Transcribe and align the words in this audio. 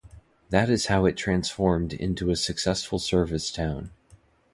That 0.49 0.67
is 0.67 0.87
how 0.87 1.05
it 1.05 1.15
transformed 1.15 1.93
into 1.93 2.31
a 2.31 2.35
successful 2.35 2.97
service 2.97 3.51
town. 3.51 3.91